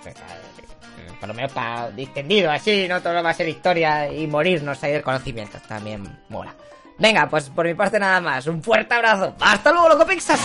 Por 1.20 1.28
lo 1.28 1.34
menos 1.34 1.52
para 1.52 1.90
distendido, 1.90 2.50
así, 2.50 2.88
no 2.88 3.00
todo 3.00 3.22
va 3.22 3.30
a 3.30 3.34
ser 3.34 3.48
historia 3.48 4.10
y 4.10 4.26
morirnos 4.26 4.82
ahí 4.82 4.92
del 4.92 5.02
conocimiento, 5.02 5.58
también 5.68 6.02
mola. 6.30 6.54
Venga, 6.98 7.28
pues 7.28 7.48
por 7.50 7.66
mi 7.66 7.74
parte 7.74 7.98
nada 7.98 8.20
más, 8.20 8.46
un 8.46 8.62
fuerte 8.62 8.94
abrazo, 8.94 9.34
hasta 9.40 9.70
luego, 9.70 9.90
loco 9.90 10.06
Pixas. 10.06 10.40